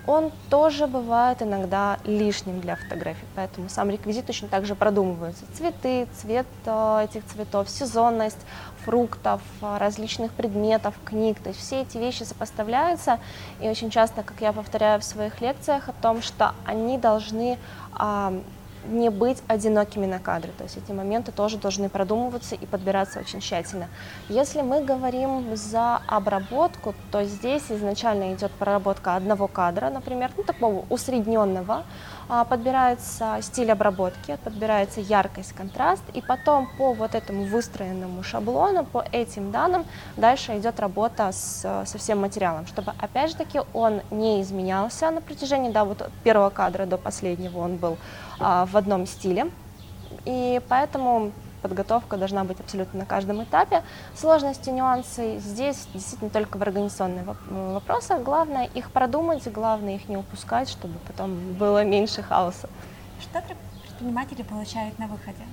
он 0.09 0.33
тоже 0.49 0.87
бывает 0.87 1.43
иногда 1.43 1.99
лишним 2.05 2.63
для 2.63 2.77
фотографий, 2.77 3.27
поэтому 3.37 3.69
сам 3.69 3.91
реквизит 3.91 4.25
точно 4.25 4.49
так 4.49 4.65
же 4.65 4.75
продумывается. 4.75 5.45
Цветы, 5.53 6.09
цвет 6.17 6.47
э, 6.65 7.05
этих 7.05 7.27
цветов, 7.27 7.69
сезонность 7.69 8.39
фруктов, 8.87 9.43
э, 9.61 9.77
различных 9.77 10.33
предметов, 10.33 10.95
книг, 11.05 11.39
то 11.41 11.51
есть 11.51 11.61
все 11.61 11.83
эти 11.83 11.99
вещи 11.99 12.23
сопоставляются, 12.23 13.21
и 13.61 13.69
очень 13.69 13.91
часто, 13.91 14.23
как 14.23 14.41
я 14.41 14.55
повторяю 14.55 14.99
в 14.99 15.05
своих 15.05 15.43
лекциях, 15.43 15.91
о 15.91 15.93
том, 15.93 16.23
что 16.23 16.55
они 16.65 16.97
должны 16.97 17.59
не 18.87 19.11
быть 19.11 19.43
одинокими 19.47 20.07
на 20.07 20.19
кадре. 20.19 20.53
То 20.57 20.65
есть 20.65 20.77
эти 20.77 20.93
моменты 20.93 21.33
тоже 21.33 21.59
должны 21.59 21.89
продумываться 21.89 22.55
и 22.55 22.67
подбираться 22.67 23.21
очень 23.21 23.41
тщательно. 23.41 23.89
Если 24.29 24.63
мы 24.63 24.83
говорим 24.83 25.57
за 25.57 26.01
обработку, 26.07 26.95
то 27.11 27.25
здесь 27.25 27.71
изначально 27.71 28.35
идет 28.35 28.51
проработка 28.53 29.17
одного 29.17 29.49
кадра, 29.49 29.91
например, 29.91 30.31
ну, 30.37 30.43
такого 30.43 30.85
усредненного, 30.91 31.85
подбирается 32.49 33.39
стиль 33.43 33.73
обработки, 33.73 34.39
подбирается 34.45 35.01
яркость, 35.01 35.53
контраст, 35.53 36.03
и 36.15 36.21
потом 36.21 36.69
по 36.77 36.93
вот 36.93 37.15
этому 37.15 37.45
выстроенному 37.45 38.23
шаблону, 38.23 38.85
по 38.85 39.05
этим 39.13 39.51
данным, 39.51 39.85
дальше 40.17 40.59
идет 40.59 40.81
работа 40.81 41.33
с, 41.33 41.85
со 41.87 41.99
всем 41.99 42.21
материалом, 42.21 42.67
чтобы, 42.67 42.93
опять 42.99 43.31
же 43.31 43.37
таки, 43.37 43.61
он 43.73 44.03
не 44.11 44.43
изменялся 44.43 45.11
на 45.11 45.21
протяжении, 45.21 45.71
да, 45.71 45.85
вот 45.85 46.03
от 46.03 46.13
первого 46.25 46.51
кадра 46.51 46.87
до 46.87 46.99
последнего 46.99 47.59
он 47.59 47.77
был 47.77 47.97
а, 48.39 48.67
в 48.67 48.77
одном 48.77 49.07
стиле, 49.07 49.51
и 50.25 50.61
поэтому 50.69 51.33
подготовка 51.63 52.17
должна 52.17 52.45
быть 52.45 52.61
абсолютно 52.61 53.01
на 53.01 53.07
каждом 53.07 53.43
этапе. 53.43 53.83
Сложности, 54.15 54.71
нюансы 54.71 55.39
здесь 55.39 55.87
действительно 55.95 56.31
только 56.31 56.59
в 56.59 56.63
организационных 56.63 57.25
вопросах. 57.51 58.23
Главное 58.23 58.65
их 58.75 58.91
продумать, 58.91 59.51
главное 59.53 59.97
их 59.97 60.09
не 60.09 60.17
упускать, 60.17 60.69
чтобы 60.69 60.95
потом 61.07 61.55
было 61.55 61.85
меньше 61.85 62.23
хаоса. 62.23 62.69
Что 63.21 63.43
предприниматели 63.43 64.43
получают 64.43 64.99
на 64.99 65.07
выходе? 65.07 65.45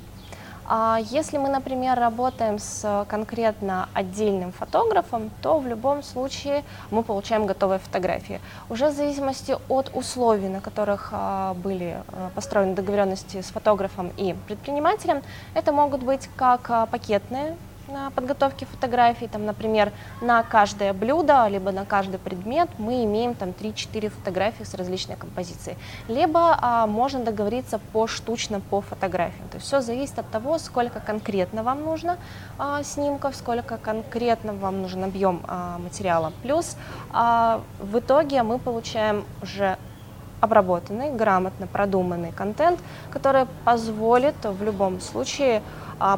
А 0.67 1.00
если 1.12 1.38
мы, 1.38 1.50
например, 1.50 1.98
работаем 2.00 2.57
с 2.57 3.05
конкретно 3.07 3.88
отдельным 3.93 4.51
фотографом, 4.51 5.29
то 5.41 5.60
в 5.60 5.67
любом 5.67 6.01
случае 6.01 6.63
мы 6.89 7.03
получаем 7.03 7.45
готовые 7.45 7.79
фотографии. 7.79 8.41
Уже 8.69 8.89
в 8.89 8.93
зависимости 8.93 9.55
от 9.69 9.91
условий, 9.93 10.50
на 10.50 10.62
которых 10.62 11.10
а, 11.12 11.53
были 11.53 11.98
а, 12.07 12.31
построены 12.34 12.74
договоренности 12.74 13.41
с 13.41 13.48
фотографом 13.48 14.12
и 14.17 14.36
предпринимателем, 14.48 15.22
это 15.53 15.72
могут 15.72 16.01
быть 16.01 16.29
как 16.36 16.89
пакетные 16.89 17.55
на 17.88 18.10
подготовке 18.12 18.65
фотографий, 18.65 19.27
там, 19.27 19.46
например, 19.46 19.92
на 20.22 20.44
каждое 20.44 20.94
блюдо, 20.94 21.48
либо 21.48 21.72
на 21.72 21.86
каждый 21.86 22.20
предмет 22.20 22.70
мы 22.77 23.04
имеем 23.06 23.36
там 23.36 23.50
3-4 23.50 24.10
фотографии 24.10 24.63
с 24.63 24.74
различной 24.74 25.15
композицией. 25.15 25.77
Либо 26.08 26.58
а, 26.62 26.88
можно 26.88 27.24
договориться 27.24 27.80
поштучно 27.94 28.60
по 28.60 28.82
фотографиям. 28.82 29.48
То 29.50 29.58
есть 29.58 29.68
все 29.68 29.82
зависит 29.82 30.20
от 30.20 30.30
того, 30.32 30.58
сколько 30.58 31.00
конкретно 31.00 31.63
вам 31.63 31.84
нужно 31.84 32.18
а, 32.58 32.84
снимков, 32.84 33.36
сколько 33.36 33.77
конкретно 33.77 34.54
вам 34.54 34.82
нужен 34.82 35.04
объем 35.04 35.42
а, 35.48 35.77
материала. 35.77 36.34
Плюс 36.42 36.77
а, 37.13 37.62
в 37.80 38.00
итоге 38.00 38.44
мы 38.44 38.60
получаем 38.60 39.25
уже 39.42 39.77
обработанный, 40.42 41.12
грамотно 41.12 41.68
продуманный 41.68 42.32
контент, 42.32 42.80
который 43.10 43.46
позволит 43.63 44.36
в 44.44 44.63
любом 44.63 45.00
случае 45.00 45.62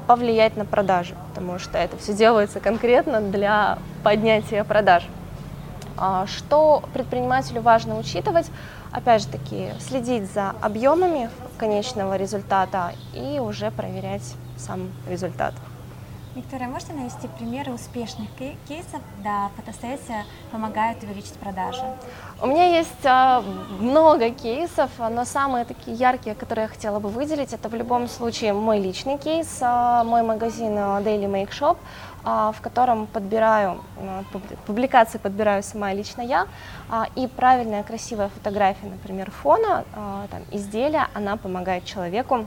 повлиять 0.08 0.58
на 0.58 0.66
продажи, 0.66 1.16
потому 1.30 1.60
что 1.60 1.78
это 1.78 1.98
все 1.98 2.14
делается 2.14 2.60
конкретно 2.60 3.22
для 3.22 3.78
поднятия 4.04 4.64
продаж. 4.64 5.08
А, 5.98 6.28
что 6.28 6.84
предпринимателю 6.94 7.62
важно 7.62 7.98
учитывать? 7.98 8.50
Опять 8.92 9.24
же 9.24 9.28
таки, 9.28 9.70
следить 9.80 10.32
за 10.32 10.52
объемами 10.62 11.30
конечного 11.58 12.16
результата 12.18 12.94
и 13.14 13.40
уже 13.40 13.72
проверять 13.72 14.36
сам 14.58 14.92
результат. 15.10 15.54
Виктория, 16.38 16.68
можете 16.68 16.94
навести 16.94 17.28
примеры 17.28 17.72
успешных 17.72 18.30
кейсов, 18.68 19.02
да, 19.24 19.50
фотосессия 19.56 20.24
помогает 20.52 21.02
увеличить 21.02 21.34
продажи? 21.34 21.82
У 22.40 22.46
меня 22.46 22.78
есть 22.78 23.06
а, 23.06 23.42
много 23.80 24.30
кейсов, 24.30 24.92
но 25.00 25.26
самые 25.26 25.66
такие 25.66 25.98
яркие, 25.98 26.36
которые 26.36 26.64
я 26.64 26.70
хотела 26.70 27.00
бы 27.00 27.10
выделить, 27.10 27.54
это 27.54 27.70
в 27.70 27.74
любом 27.74 28.08
случае 28.08 28.54
мой 28.54 28.80
личный 28.80 29.18
кейс, 29.18 29.48
а, 29.62 30.04
мой 30.04 30.22
магазин 30.22 30.78
а, 30.78 31.02
Daily 31.02 31.26
Make 31.26 31.50
Shop, 31.50 31.78
в 32.24 32.62
котором 32.62 33.08
подбираю, 33.08 33.82
публикации 34.66 35.18
подбираю 35.18 35.64
сама 35.64 35.94
лично 35.94 36.22
я, 36.22 36.48
и 37.16 37.26
правильная 37.26 37.84
красивая 37.84 38.28
фотография, 38.28 38.88
например, 38.88 39.32
фона, 39.32 39.86
там, 40.30 40.42
изделия, 40.52 41.08
она 41.14 41.38
помогает 41.38 41.86
человеку 41.86 42.46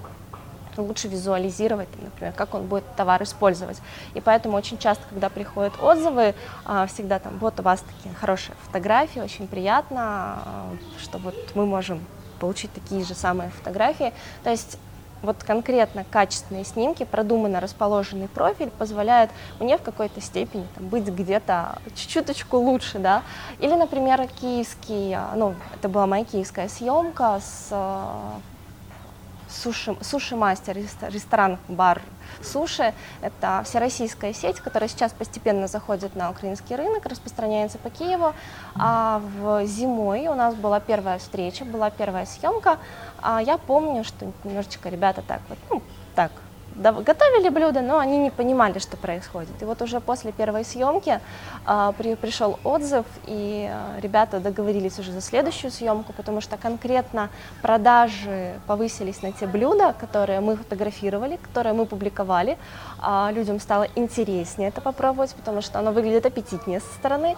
лучше 0.77 1.09
визуализировать, 1.09 1.89
например, 2.00 2.33
как 2.33 2.55
он 2.55 2.67
будет 2.67 2.85
товар 2.97 3.23
использовать. 3.23 3.79
И 4.15 4.21
поэтому 4.21 4.57
очень 4.57 4.79
часто, 4.79 5.05
когда 5.09 5.29
приходят 5.29 5.73
отзывы, 5.81 6.35
а, 6.65 6.87
всегда 6.87 7.19
там, 7.19 7.39
вот 7.39 7.59
у 7.61 7.62
вас 7.62 7.81
такие 7.81 8.15
хорошие 8.15 8.55
фотографии, 8.67 9.21
очень 9.21 9.49
приятно, 9.49 10.00
а, 10.00 10.77
что 10.99 11.19
вот 11.19 11.35
мы 11.55 11.67
можем 11.67 12.05
получить 12.39 12.73
такие 12.73 13.05
же 13.05 13.15
самые 13.15 13.50
фотографии. 13.50 14.12
То 14.43 14.50
есть 14.50 14.79
вот 15.23 15.43
конкретно 15.45 16.05
качественные 16.11 16.65
снимки, 16.65 17.05
продуманно 17.05 17.61
расположенный 17.61 18.29
профиль 18.29 18.71
позволяет 18.71 19.31
мне 19.59 19.77
в 19.77 19.83
какой-то 19.83 20.21
степени 20.21 20.67
там, 20.75 20.89
быть 20.89 21.07
где-то 21.07 21.79
чуть-чуточку 21.95 22.57
лучше, 22.57 22.99
да. 22.99 23.23
Или, 23.59 23.75
например, 23.75 24.27
киевский, 24.41 25.15
а, 25.15 25.33
ну, 25.37 25.55
это 25.75 25.89
была 25.89 26.07
моя 26.07 26.25
киевская 26.25 26.69
съемка 26.69 27.41
с 27.43 27.71
суши, 29.50 29.97
суши-мастер, 30.00 30.76
ресторан-бар 31.09 32.02
суши. 32.42 32.95
Это 33.21 33.62
всероссийская 33.64 34.33
сеть, 34.33 34.61
которая 34.61 34.88
сейчас 34.88 35.12
постепенно 35.12 35.66
заходит 35.66 36.14
на 36.16 36.30
украинский 36.30 36.76
рынок, 36.76 37.07
распространяется 37.07 37.78
по 37.78 37.90
Киеву. 37.90 38.35
А 38.76 39.21
в 39.38 39.66
зимой 39.66 40.28
у 40.28 40.35
нас 40.35 40.54
была 40.54 40.80
первая 40.80 41.19
встреча, 41.19 41.64
была 41.64 41.90
первая 41.90 42.26
съемка. 42.26 42.78
А 43.21 43.42
я 43.42 43.59
помню, 43.59 44.04
что 44.04 44.33
немножечко 44.45 44.88
ребята 44.88 45.23
так 45.26 45.40
вот, 45.49 45.59
ну, 45.69 45.83
так, 46.14 46.33
готовили 46.80 47.49
блюда, 47.49 47.80
но 47.80 47.99
они 47.99 48.18
не 48.18 48.30
понимали, 48.30 48.78
что 48.78 48.96
происходит. 48.96 49.62
И 49.62 49.64
вот 49.64 49.82
уже 49.82 50.00
после 50.00 50.32
первой 50.32 50.64
съемки 50.64 51.20
а, 51.66 51.92
при, 51.92 52.14
пришел 52.14 52.58
отзыв, 52.64 53.04
и 53.26 53.68
а, 53.70 54.00
ребята 54.00 54.40
договорились 54.40 54.99
уже 54.99 55.12
за 55.12 55.20
следующую 55.20 55.70
съемку, 55.70 56.12
потому 56.12 56.40
что 56.40 56.56
конкретно 56.56 57.28
продажи 57.62 58.58
повысились 58.66 59.22
на 59.22 59.32
те 59.32 59.46
блюда, 59.46 59.94
которые 59.99 60.40
мы 60.40 60.56
фотографировали, 60.56 61.37
которые 61.37 61.75
мы 61.75 61.87
публиковали. 61.87 62.58
А, 62.99 63.30
людям 63.32 63.60
стало 63.60 63.87
интереснее 63.94 64.68
это 64.68 64.80
попробовать, 64.80 65.34
потому 65.34 65.60
что 65.60 65.78
оно 65.78 65.92
выглядит 65.92 66.26
аппетитнее 66.26 66.80
со 66.80 66.94
стороны. 66.94 67.37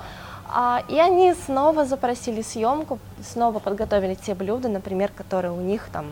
А, 0.54 0.82
и 0.88 0.98
они 0.98 1.34
снова 1.34 1.84
запросили 1.84 2.42
съемку, 2.42 2.98
снова 3.22 3.58
подготовили 3.58 4.14
те 4.14 4.34
блюда, 4.34 4.68
например, 4.68 5.10
которые 5.10 5.52
у 5.52 5.60
них 5.60 5.88
там 5.90 6.06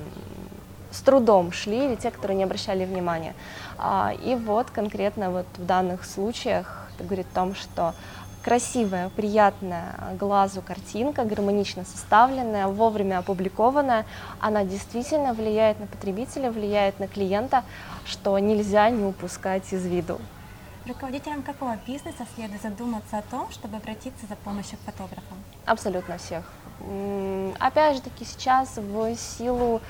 с 0.91 1.01
трудом 1.01 1.53
шли, 1.53 1.87
или 1.87 1.95
те, 1.95 2.11
которые 2.11 2.37
не 2.37 2.45
обращали 2.45 2.85
внимания. 2.85 3.35
А, 3.79 4.13
и 4.25 4.35
вот 4.35 4.71
конкретно 4.71 5.31
вот 5.31 5.47
в 5.57 5.65
данных 5.65 6.05
случаях 6.05 6.89
это 6.95 7.05
говорит 7.05 7.27
о 7.33 7.35
том, 7.35 7.55
что 7.55 7.95
красивая, 8.43 9.11
приятная 9.11 9.95
глазу 10.19 10.63
картинка, 10.63 11.25
гармонично 11.25 11.85
составленная, 11.85 12.67
вовремя 12.67 13.19
опубликованная, 13.19 14.07
она 14.41 14.65
действительно 14.65 15.35
влияет 15.35 15.79
на 15.81 15.87
потребителя, 15.87 16.51
влияет 16.51 16.99
на 17.01 17.09
клиента, 17.09 17.65
что 18.05 18.39
нельзя 18.39 18.91
не 18.91 19.05
упускать 19.05 19.73
из 19.73 19.85
виду. 19.85 20.19
Руководителям 20.87 21.43
какого 21.43 21.77
бизнеса 21.87 22.27
следует 22.35 22.63
задуматься 22.63 23.19
о 23.19 23.23
том, 23.23 23.51
чтобы 23.51 23.77
обратиться 23.77 24.27
за 24.27 24.37
помощью 24.37 24.79
к 24.79 24.81
фотографам? 24.81 25.39
Абсолютно 25.67 26.17
всех. 26.17 26.43
Опять 27.59 27.97
же 27.97 28.03
таки 28.03 28.25
сейчас 28.25 28.77
в 28.77 29.15
силу 29.17 29.83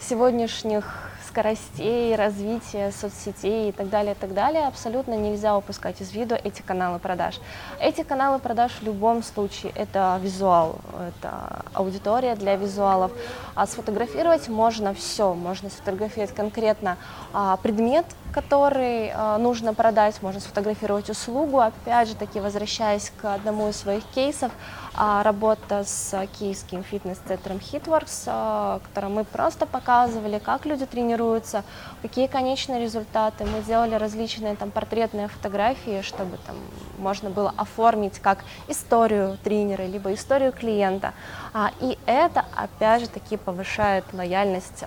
сегодняшних 0.00 1.08
скоростей, 1.28 2.16
развития 2.16 2.90
соцсетей 2.90 3.68
и 3.68 3.72
так 3.72 3.88
далее, 3.90 4.12
и 4.12 4.16
так 4.16 4.32
далее, 4.34 4.66
абсолютно 4.66 5.14
нельзя 5.14 5.56
упускать 5.56 6.00
из 6.00 6.12
виду 6.12 6.34
эти 6.34 6.62
каналы 6.62 6.98
продаж. 6.98 7.38
Эти 7.80 8.02
каналы 8.02 8.38
продаж 8.38 8.72
в 8.80 8.82
любом 8.82 9.22
случае 9.22 9.72
это 9.76 10.18
визуал, 10.22 10.76
это 11.08 11.64
аудитория 11.74 12.34
для 12.34 12.56
визуалов. 12.56 13.12
А 13.54 13.66
сфотографировать 13.66 14.48
можно 14.48 14.94
все, 14.94 15.34
можно 15.34 15.70
сфотографировать 15.70 16.34
конкретно 16.34 16.96
а, 17.32 17.56
предмет, 17.58 18.06
который 18.32 19.12
а, 19.14 19.38
нужно 19.38 19.74
продать, 19.74 20.20
можно 20.22 20.40
сфотографировать 20.40 21.10
услугу. 21.10 21.60
Опять 21.60 22.08
же 22.08 22.14
таки, 22.14 22.40
возвращаясь 22.40 23.12
к 23.20 23.34
одному 23.34 23.68
из 23.68 23.76
своих 23.76 24.04
кейсов, 24.14 24.50
работа 24.98 25.84
с 25.84 26.26
киевским 26.38 26.82
фитнес-центром 26.82 27.58
Hitworks, 27.58 28.24
а, 28.26 28.80
которым 28.80 29.14
мы 29.14 29.24
просто 29.24 29.64
показывали, 29.64 30.40
как 30.40 30.66
люди 30.66 30.86
тренируются, 30.86 31.62
какие 32.02 32.26
конечные 32.26 32.80
результаты. 32.80 33.44
Мы 33.44 33.62
делали 33.62 33.94
различные 33.94 34.56
там 34.56 34.72
портретные 34.72 35.28
фотографии, 35.28 36.02
чтобы 36.02 36.36
там 36.46 36.56
можно 36.98 37.30
было 37.30 37.54
оформить 37.56 38.18
как 38.18 38.44
историю 38.66 39.38
тренера, 39.44 39.84
либо 39.84 40.12
историю 40.12 40.52
клиента. 40.52 41.14
А, 41.52 41.70
и 41.80 41.96
это, 42.06 42.44
опять 42.56 43.02
же 43.02 43.08
таки, 43.08 43.36
повышает 43.36 44.04
лояльность 44.12 44.82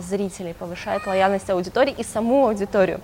зрителей, 0.00 0.54
повышает 0.54 1.06
лояльность 1.06 1.50
аудитории 1.50 1.94
и 1.98 2.04
саму 2.04 2.46
аудиторию. 2.46 3.00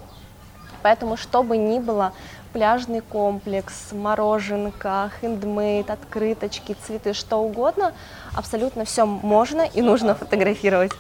Поэтому, 0.83 1.17
что 1.17 1.43
бы 1.43 1.57
ни 1.57 1.79
было, 1.79 2.13
пляжный 2.53 3.01
комплекс, 3.01 3.93
мороженка, 3.93 5.11
хендмейд, 5.21 5.91
открыточки, 5.91 6.77
цветы, 6.87 7.15
что 7.15 7.39
угодно, 7.39 7.93
абсолютно 8.35 8.85
все 8.85 9.07
можно 9.07 9.63
и 9.63 9.81
нужно 9.81 10.15
фотографировать. 10.15 10.93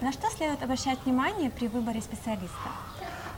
На 0.00 0.12
что 0.12 0.28
следует 0.30 0.62
обращать 0.62 0.98
внимание 1.04 1.50
при 1.50 1.66
выборе 1.66 2.00
специалиста? 2.00 2.68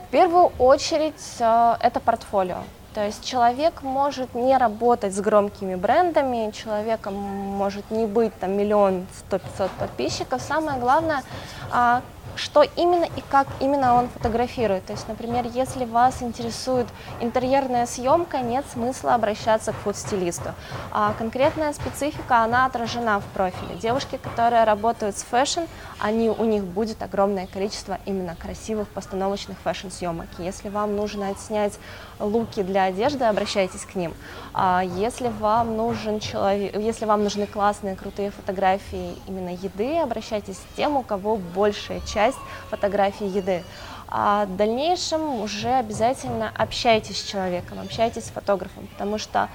В 0.09 0.11
первую 0.11 0.53
очередь 0.59 1.37
э, 1.39 1.77
это 1.81 2.01
портфолио. 2.01 2.59
То 2.95 3.07
есть 3.07 3.25
человек 3.25 3.83
может 3.83 4.35
не 4.35 4.57
работать 4.57 5.15
с 5.15 5.21
громкими 5.21 5.77
брендами, 5.77 6.51
человеком 6.51 7.15
может 7.15 7.89
не 7.93 8.07
быть 8.07 8.37
там 8.41 8.57
миллион 8.59 9.07
сто 9.17 9.39
пятьсот 9.39 9.71
подписчиков. 9.79 10.43
Самое 10.43 10.81
главное, 10.81 11.23
а, 11.71 12.03
что 12.37 12.63
именно 12.63 13.05
и 13.05 13.23
как 13.31 13.47
именно 13.61 13.95
он 13.95 14.09
фотографирует. 14.09 14.87
То 14.87 14.93
есть, 14.93 15.09
например, 15.09 15.47
если 15.53 15.85
вас 15.85 16.23
интересует 16.23 16.87
интерьерная 17.21 17.87
съемка, 17.87 18.39
нет 18.39 18.65
смысла 18.73 19.15
обращаться 19.15 19.73
к 19.73 19.77
фуд-стилисту. 19.77 20.55
А 20.93 21.13
конкретная 21.19 21.73
специфика, 21.73 22.39
она 22.39 22.67
отражена 22.67 23.21
в 23.21 23.25
профиле. 23.35 23.75
Девушки, 23.77 24.19
которые 24.23 24.65
работают 24.65 25.17
с 25.17 25.23
fashion, 25.23 25.61
они, 25.99 26.31
у 26.31 26.45
них 26.45 26.65
будет 26.65 27.03
огромное 27.03 27.47
количество 27.47 27.99
именно 28.07 28.35
красивых 28.37 28.89
постановочных 28.89 29.59
fashion-съемок. 29.59 30.29
Если 30.39 30.69
вам 30.69 30.97
нужно 30.97 31.29
отснять 31.29 31.79
луки 32.19 32.63
для 32.63 32.85
одежды, 32.85 33.25
обращайтесь 33.25 33.85
к 33.85 33.95
ним. 33.95 34.15
А 34.55 34.83
если 34.83 35.29
вам 35.29 35.77
нужен 35.77 36.21
человек, 36.21 36.77
если 36.77 37.05
вам 37.05 37.25
нужны 37.25 37.47
классные, 37.47 37.97
крутые 37.97 38.31
фотографии 38.31 39.17
именно 39.27 39.51
еды, 39.51 39.99
обращайтесь 39.99 40.57
к 40.57 40.77
тем, 40.77 40.97
у 40.97 41.03
кого 41.03 41.37
большая 41.37 42.01
часть 42.01 42.20
часть 42.21 42.39
фотографии 42.69 43.27
еды. 43.27 43.63
А 44.09 44.45
в 44.45 44.57
дальнейшем 44.57 45.41
уже 45.41 45.69
обязательно 45.69 46.51
общайтесь 46.59 47.19
с 47.21 47.25
человеком, 47.25 47.79
общайтесь 47.81 48.25
с 48.25 48.31
фотографом, 48.31 48.89
потому 48.89 49.19
что 49.19 49.49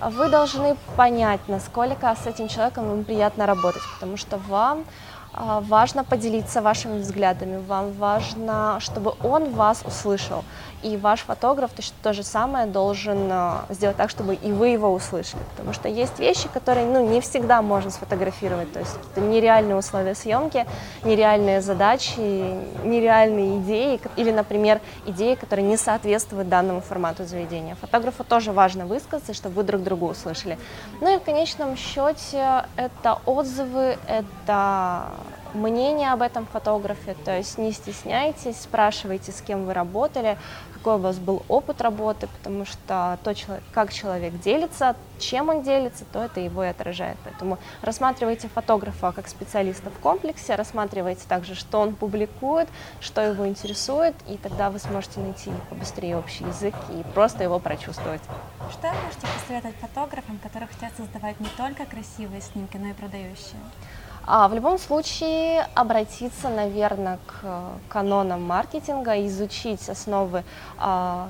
вы 0.00 0.28
должны 0.28 0.76
понять, 0.96 1.40
насколько 1.48 2.14
с 2.14 2.26
этим 2.26 2.48
человеком 2.48 2.88
вам 2.88 3.04
приятно 3.04 3.46
работать, 3.46 3.82
потому 3.94 4.16
что 4.16 4.36
вам 4.36 4.84
а, 5.32 5.60
важно 5.60 6.04
поделиться 6.04 6.60
вашими 6.60 6.98
взглядами, 7.00 7.56
вам 7.66 7.92
важно, 7.92 8.78
чтобы 8.80 9.14
он 9.24 9.50
вас 9.52 9.82
услышал. 9.86 10.44
И 10.82 10.96
ваш 10.96 11.20
фотограф 11.20 11.70
то, 11.72 11.82
то 12.02 12.12
же 12.12 12.22
самое 12.22 12.66
должен 12.66 13.28
а, 13.30 13.64
сделать 13.68 13.96
так, 13.96 14.10
чтобы 14.10 14.34
и 14.34 14.52
вы 14.52 14.68
его 14.68 14.92
услышали. 14.92 15.42
Потому 15.50 15.72
что 15.72 15.88
есть 15.88 16.18
вещи, 16.18 16.48
которые 16.52 16.86
ну, 16.86 17.08
не 17.08 17.20
всегда 17.20 17.62
можно 17.62 17.90
сфотографировать. 17.90 18.72
То 18.72 18.80
есть 18.80 18.92
это 19.10 19.20
нереальные 19.20 19.76
условия 19.76 20.14
съемки, 20.14 20.66
нереальные 21.04 21.60
задачи, 21.60 22.18
нереальные 22.84 23.58
идеи. 23.58 24.00
Или, 24.16 24.30
например, 24.30 24.80
идеи, 25.06 25.34
которые 25.34 25.66
не 25.66 25.76
соответствуют 25.76 26.48
данному 26.48 26.80
формату 26.80 27.24
заведения. 27.24 27.76
Фотографу 27.76 28.24
тоже 28.24 28.52
важно 28.52 28.86
высказаться, 28.86 29.34
чтобы 29.34 29.56
вы 29.56 29.62
друг 29.62 29.82
друга 29.82 30.04
услышали. 30.04 30.58
Ну 31.00 31.14
и 31.14 31.18
в 31.18 31.22
конечном 31.22 31.76
счете 31.76 32.64
это 32.76 33.18
отзывы, 33.26 33.98
это 34.06 35.06
мнение 35.54 36.12
об 36.12 36.22
этом 36.22 36.46
фотографе, 36.46 37.14
то 37.24 37.36
есть 37.36 37.58
не 37.58 37.72
стесняйтесь, 37.72 38.60
спрашивайте, 38.60 39.32
с 39.32 39.40
кем 39.40 39.66
вы 39.66 39.74
работали, 39.74 40.38
какой 40.82 40.96
у 40.96 40.98
вас 40.98 41.18
был 41.18 41.44
опыт 41.48 41.80
работы, 41.80 42.26
потому 42.26 42.64
что 42.64 43.16
то, 43.22 43.34
как 43.72 43.92
человек 43.92 44.40
делится, 44.40 44.96
чем 45.20 45.48
он 45.48 45.62
делится, 45.62 46.04
то 46.12 46.24
это 46.24 46.40
его 46.40 46.64
и 46.64 46.66
отражает. 46.66 47.16
Поэтому 47.22 47.58
рассматривайте 47.82 48.48
фотографа 48.48 49.12
как 49.12 49.28
специалиста 49.28 49.90
в 49.90 49.98
комплексе, 50.00 50.56
рассматривайте 50.56 51.22
также, 51.28 51.54
что 51.54 51.78
он 51.78 51.94
публикует, 51.94 52.68
что 53.00 53.20
его 53.20 53.46
интересует, 53.46 54.16
и 54.26 54.36
тогда 54.36 54.70
вы 54.70 54.80
сможете 54.80 55.20
найти 55.20 55.52
побыстрее 55.70 56.16
общий 56.16 56.42
язык 56.42 56.74
и 56.90 57.04
просто 57.14 57.44
его 57.44 57.60
прочувствовать. 57.60 58.22
Что 58.72 58.88
вы 58.88 58.94
можете 59.04 59.28
посоветовать 59.40 59.76
фотографам, 59.76 60.40
которые 60.42 60.68
хотят 60.68 60.90
создавать 60.96 61.38
не 61.38 61.48
только 61.56 61.86
красивые 61.86 62.40
снимки, 62.40 62.76
но 62.76 62.88
и 62.88 62.92
продающие? 62.92 63.60
А 64.24 64.48
в 64.48 64.54
любом 64.54 64.78
случае 64.78 65.66
обратиться, 65.74 66.48
наверное, 66.48 67.18
к 67.26 67.44
канонам 67.88 68.42
маркетинга, 68.44 69.26
изучить 69.26 69.88
основы 69.88 70.44
а, 70.78 71.28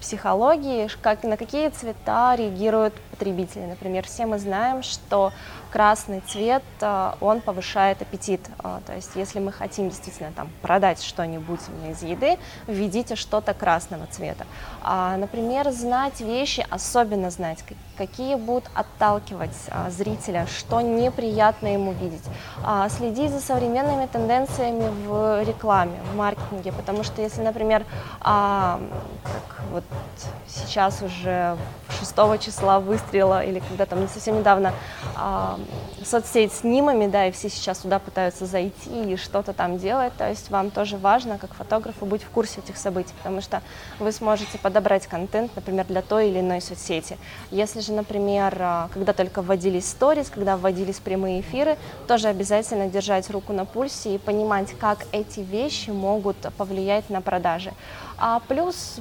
психологии, 0.00 0.88
как, 1.02 1.24
на 1.24 1.36
какие 1.36 1.68
цвета 1.70 2.36
реагируют 2.36 2.94
потребители. 3.10 3.64
Например, 3.64 4.06
все 4.06 4.26
мы 4.26 4.38
знаем, 4.38 4.82
что 4.82 5.32
красный 5.70 6.20
цвет, 6.20 6.62
а, 6.80 7.16
он 7.20 7.40
повышает 7.40 8.00
аппетит. 8.02 8.40
А, 8.58 8.80
то 8.86 8.94
есть, 8.94 9.10
если 9.16 9.40
мы 9.40 9.50
хотим 9.50 9.88
действительно 9.88 10.32
там 10.32 10.48
продать 10.62 11.02
что-нибудь 11.02 11.60
из 11.90 12.02
еды, 12.02 12.38
введите 12.66 13.16
что-то 13.16 13.54
красного 13.54 14.06
цвета. 14.06 14.46
А, 14.82 15.16
например, 15.16 15.70
знать 15.70 16.20
вещи, 16.20 16.64
особенно 16.70 17.30
знать, 17.30 17.64
какие 17.98 18.36
будут 18.36 18.70
отталкивать 18.74 19.56
зрителя, 19.90 20.46
что 20.46 20.80
неприятно 20.80 21.66
ему 21.66 21.92
видеть. 21.92 22.24
Следить 22.88 23.32
за 23.32 23.40
современными 23.40 24.06
тенденциями 24.06 24.88
в 25.06 25.42
рекламе, 25.42 25.98
в 26.12 26.16
маркетинге, 26.16 26.72
потому 26.72 27.02
что 27.02 27.20
если, 27.20 27.42
например, 27.42 27.84
как 28.20 29.64
вот 29.72 29.84
сейчас 30.46 31.02
уже 31.02 31.56
6 31.98 32.40
числа 32.40 32.80
выстрела 32.80 33.44
или 33.44 33.58
когда 33.58 33.84
там 33.84 34.08
совсем 34.08 34.38
недавно 34.38 34.72
соцсеть 36.04 36.52
с 36.52 36.64
нимами, 36.64 37.06
да, 37.06 37.26
и 37.26 37.32
все 37.32 37.50
сейчас 37.50 37.78
туда 37.78 37.98
пытаются 37.98 38.46
зайти 38.46 39.12
и 39.12 39.16
что-то 39.16 39.52
там 39.52 39.78
делать, 39.78 40.12
то 40.16 40.28
есть 40.28 40.50
вам 40.50 40.70
тоже 40.70 40.96
важно, 40.96 41.38
как 41.38 41.52
фотографу, 41.54 42.06
быть 42.06 42.22
в 42.22 42.30
курсе 42.30 42.60
этих 42.60 42.78
событий, 42.78 43.12
потому 43.18 43.40
что 43.40 43.62
вы 43.98 44.12
сможете 44.12 44.58
подобрать 44.58 45.06
контент, 45.06 45.54
например, 45.56 45.86
для 45.86 46.00
той 46.00 46.28
или 46.28 46.40
иной 46.40 46.60
соцсети. 46.60 47.18
Если 47.50 47.80
же, 47.80 47.87
например, 47.92 48.56
а, 48.60 48.88
когда 48.92 49.12
только 49.12 49.42
вводились 49.42 49.88
сторис, 49.88 50.30
когда 50.30 50.56
вводились 50.56 50.98
прямые 50.98 51.40
эфиры, 51.40 51.76
тоже 52.06 52.28
обязательно 52.28 52.88
держать 52.88 53.30
руку 53.30 53.52
на 53.52 53.64
пульсе 53.64 54.14
и 54.14 54.18
понимать, 54.18 54.72
как 54.78 55.06
эти 55.12 55.40
вещи 55.40 55.90
могут 55.90 56.36
повлиять 56.56 57.10
на 57.10 57.20
продажи. 57.20 57.72
А 58.18 58.40
плюс 58.48 58.98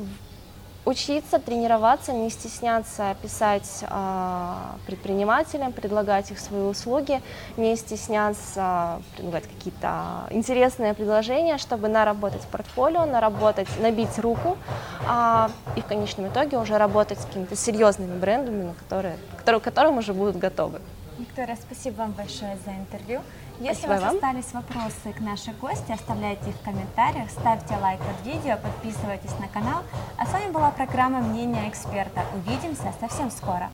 учиться, 0.88 1.38
тренироваться, 1.40 2.14
не 2.14 2.30
стесняться 2.30 3.16
писать 3.22 3.80
э, 3.82 4.54
предпринимателям, 4.86 5.74
предлагать 5.74 6.32
их 6.32 6.40
свои 6.40 6.62
услуги, 6.62 7.22
не 7.58 7.76
стесняться 7.76 9.02
предлагать 9.16 9.44
какие-то 9.44 10.28
интересные 10.30 10.94
предложения, 10.94 11.58
чтобы 11.58 11.90
наработать 11.90 12.42
портфолио, 12.44 13.06
наработать, 13.06 13.68
набить 13.82 14.18
руку 14.20 14.58
э, 15.02 15.48
и 15.76 15.82
в 15.82 15.86
конечном 15.86 16.30
итоге 16.30 16.58
уже 16.58 16.78
работать 16.78 17.20
с 17.20 17.26
какими-то 17.26 17.58
серьезными 17.58 18.18
брендами, 18.18 18.64
на 18.64 18.74
которые, 18.74 19.18
которые, 19.38 19.60
которым 19.60 19.98
уже 19.98 20.14
будут 20.14 20.38
готовы. 20.38 20.80
Виктория, 21.20 21.58
спасибо 21.60 21.98
вам 21.98 22.12
большое 22.12 22.58
за 22.66 22.72
интервью. 22.72 23.22
Если 23.60 23.86
Спасибо 23.86 23.92
у 23.92 23.96
вас 23.96 24.04
вам. 24.04 24.16
остались 24.16 24.54
вопросы 24.54 25.14
к 25.18 25.20
нашей 25.20 25.54
гости, 25.54 25.92
оставляйте 25.92 26.52
их 26.52 26.56
в 26.58 26.64
комментариях, 26.64 27.32
ставьте 27.32 27.76
лайк 27.82 28.00
под 28.00 28.26
видео, 28.26 28.58
подписывайтесь 28.58 29.38
на 29.40 29.48
канал. 29.48 29.82
А 30.18 30.28
с 30.28 30.32
вами 30.32 30.52
была 30.52 30.70
программа 30.70 31.22
«Мнение 31.22 31.68
эксперта». 31.68 32.22
Увидимся 32.36 32.94
совсем 33.00 33.32
скоро. 33.32 33.72